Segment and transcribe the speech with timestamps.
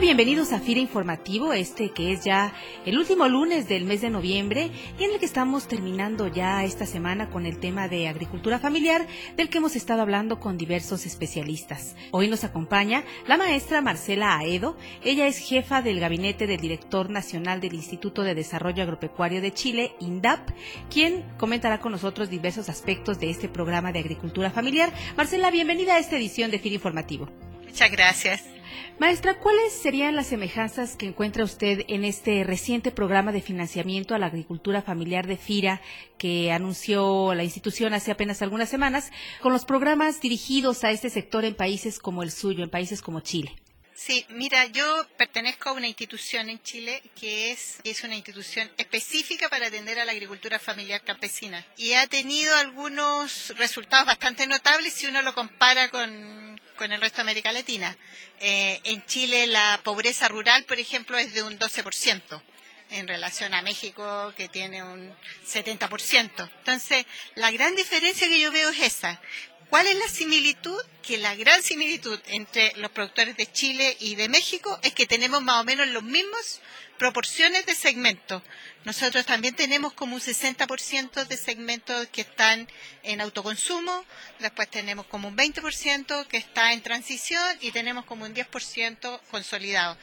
[0.00, 2.52] Bienvenidos a FIRA Informativo, este que es ya
[2.84, 6.84] el último lunes del mes de noviembre y en el que estamos terminando ya esta
[6.84, 9.06] semana con el tema de agricultura familiar
[9.36, 11.96] del que hemos estado hablando con diversos especialistas.
[12.10, 17.62] Hoy nos acompaña la maestra Marcela Aedo, ella es jefa del gabinete del director nacional
[17.62, 20.50] del Instituto de Desarrollo Agropecuario de Chile, INDAP,
[20.90, 24.92] quien comentará con nosotros diversos aspectos de este programa de agricultura familiar.
[25.16, 27.30] Marcela, bienvenida a esta edición de FIRA Informativo.
[27.64, 28.55] Muchas gracias.
[28.98, 34.18] Maestra, ¿cuáles serían las semejanzas que encuentra usted en este reciente programa de financiamiento a
[34.18, 35.80] la agricultura familiar de FIRA
[36.18, 41.44] que anunció la institución hace apenas algunas semanas con los programas dirigidos a este sector
[41.44, 43.54] en países como el suyo, en países como Chile?
[43.96, 49.48] Sí, mira, yo pertenezco a una institución en Chile que es, es una institución específica
[49.48, 55.06] para atender a la agricultura familiar campesina y ha tenido algunos resultados bastante notables si
[55.06, 56.45] uno lo compara con
[56.76, 57.96] con el resto de América Latina.
[58.40, 62.42] Eh, en Chile la pobreza rural, por ejemplo, es de un 12%
[62.90, 65.12] en relación a México, que tiene un
[65.46, 66.50] 70%.
[66.58, 69.20] Entonces, la gran diferencia que yo veo es esa.
[69.70, 70.80] ¿Cuál es la similitud?
[71.02, 75.42] Que la gran similitud entre los productores de Chile y de México es que tenemos
[75.42, 76.60] más o menos los mismos
[76.98, 78.42] proporciones de segmentos.
[78.84, 82.68] Nosotros también tenemos como un 60% de segmentos que están
[83.02, 84.04] en autoconsumo,
[84.38, 89.98] después tenemos como un 20% que está en transición y tenemos como un 10% consolidado.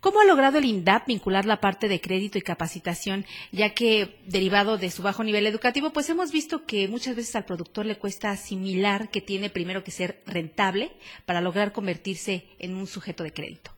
[0.00, 4.78] ¿Cómo ha logrado el INDAP vincular la parte de crédito y capacitación, ya que derivado
[4.78, 8.30] de su bajo nivel educativo, pues hemos visto que muchas veces al productor le cuesta
[8.30, 10.92] asimilar que tiene primero que ser rentable
[11.26, 13.72] para lograr convertirse en un sujeto de crédito?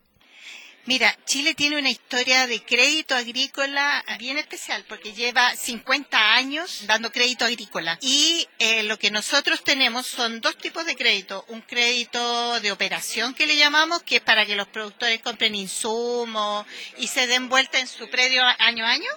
[0.84, 7.12] Mira, Chile tiene una historia de crédito agrícola bien especial porque lleva 50 años dando
[7.12, 7.98] crédito agrícola.
[8.00, 11.44] Y eh, lo que nosotros tenemos son dos tipos de crédito.
[11.46, 16.66] Un crédito de operación que le llamamos, que es para que los productores compren insumos
[16.98, 19.10] y se den vuelta en su predio año a año.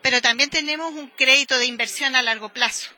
[0.00, 2.88] Pero también tenemos un crédito de inversión a largo plazo,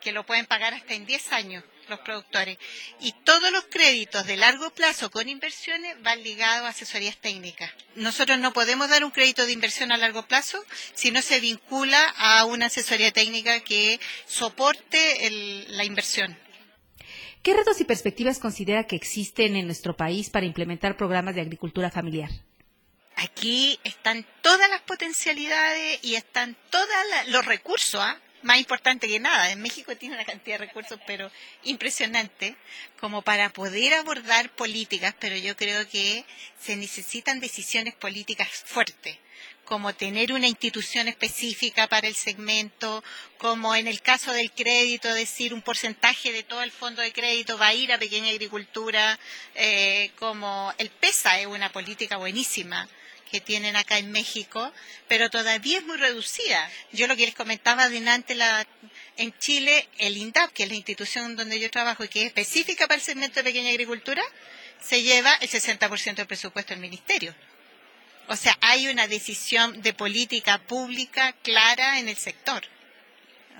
[0.00, 2.58] que lo pueden pagar hasta en 10 años los productores.
[3.00, 7.70] Y todos los créditos de largo plazo con inversiones van ligados a asesorías técnicas.
[7.96, 10.64] Nosotros no podemos dar un crédito de inversión a largo plazo
[10.94, 16.36] si no se vincula a una asesoría técnica que soporte la inversión.
[17.42, 21.90] ¿Qué retos y perspectivas considera que existen en nuestro país para implementar programas de agricultura
[21.90, 22.30] familiar?
[23.16, 26.86] Aquí están todas las potencialidades y están todos
[27.28, 28.00] los recursos.
[28.00, 28.18] ¿ah?
[28.42, 29.50] Más importante que nada.
[29.50, 31.30] En México tiene una cantidad de recursos, pero
[31.64, 32.56] impresionante,
[32.98, 36.24] como para poder abordar políticas, pero yo creo que
[36.60, 39.18] se necesitan decisiones políticas fuertes
[39.70, 43.04] como tener una institución específica para el segmento,
[43.38, 47.56] como en el caso del crédito, decir un porcentaje de todo el fondo de crédito
[47.56, 49.16] va a ir a pequeña agricultura,
[49.54, 52.88] eh, como el PESA es una política buenísima
[53.30, 54.72] que tienen acá en México,
[55.08, 56.70] pero todavía es muy reducida.
[56.92, 58.66] Yo lo que les comentaba adelante, la,
[59.16, 62.86] en Chile, el INDAP, que es la institución donde yo trabajo y que es específica
[62.86, 64.22] para el segmento de pequeña agricultura,
[64.80, 67.34] se lleva el 60% del presupuesto del ministerio.
[68.28, 72.62] O sea, hay una decisión de política pública clara en el sector.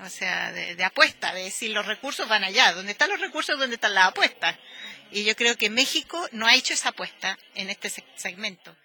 [0.03, 2.73] O sea, de, de, apuesta, de decir los recursos van allá.
[2.73, 3.59] ¿Dónde están los recursos?
[3.59, 4.55] ¿Dónde están las apuestas?
[5.11, 8.75] Y yo creo que México no ha hecho esa apuesta en este segmento.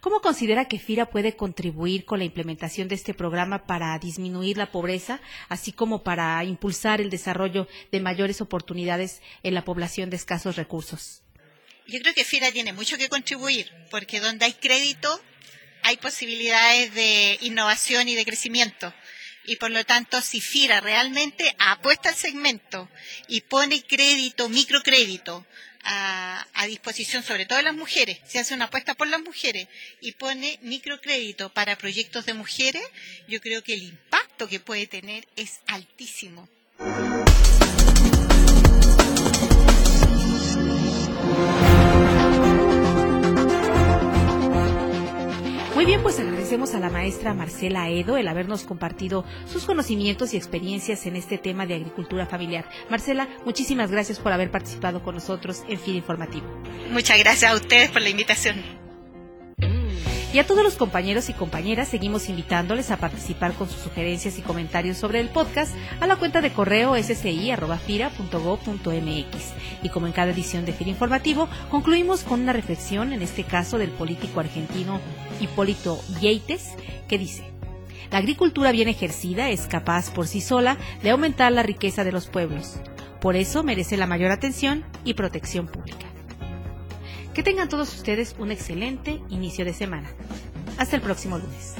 [0.00, 4.70] ¿Cómo considera que FIRA puede contribuir con la implementación de este programa para disminuir la
[4.70, 10.56] pobreza, así como para impulsar el desarrollo de mayores oportunidades en la población de escasos
[10.56, 11.22] recursos?
[11.86, 15.20] Yo creo que FIRA tiene mucho que contribuir, porque donde hay crédito
[15.82, 18.92] hay posibilidades de innovación y de crecimiento.
[19.44, 22.88] Y por lo tanto, si FIRA realmente apuesta al segmento
[23.26, 25.46] y pone crédito, microcrédito,
[25.84, 29.68] a, disposición, sobre todo de las mujeres, se hace una apuesta por las mujeres
[30.00, 32.82] y pone microcrédito para proyectos de mujeres,
[33.28, 36.48] yo creo que el impacto que puede tener es altísimo.
[46.74, 51.66] A la maestra Marcela Edo el habernos compartido sus conocimientos y experiencias en este tema
[51.66, 52.68] de agricultura familiar.
[52.90, 56.46] Marcela, muchísimas gracias por haber participado con nosotros en FIR Informativo.
[56.90, 58.79] Muchas gracias a ustedes por la invitación.
[60.32, 64.42] Y a todos los compañeros y compañeras seguimos invitándoles a participar con sus sugerencias y
[64.42, 69.82] comentarios sobre el podcast a la cuenta de correo sci.fira.gov.mx.
[69.82, 73.76] Y como en cada edición de FIRA Informativo, concluimos con una reflexión, en este caso
[73.76, 75.00] del político argentino
[75.40, 76.74] Hipólito Yeites,
[77.08, 77.50] que dice,
[78.12, 82.28] la agricultura bien ejercida es capaz por sí sola de aumentar la riqueza de los
[82.28, 82.76] pueblos.
[83.20, 86.09] Por eso merece la mayor atención y protección pública.
[87.34, 90.08] Que tengan todos ustedes un excelente inicio de semana.
[90.78, 91.74] Hasta el próximo lunes.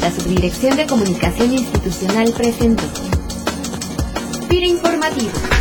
[0.00, 2.84] La Subdirección de Comunicación Institucional presentó.
[4.48, 5.59] Pira Informativo.